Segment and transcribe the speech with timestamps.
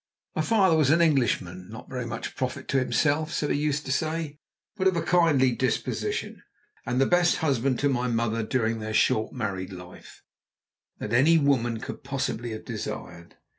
[0.35, 3.91] My father was an Englishman, not very much profit to himself, so he used to
[3.91, 4.39] say,
[4.75, 6.41] but of a kindly disposition,
[6.87, 10.23] and the best husband to my mother, during their short married life,
[10.97, 13.35] that any woman could possibly have desired.